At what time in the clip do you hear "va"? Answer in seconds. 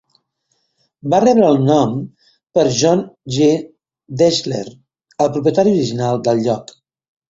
1.13-1.19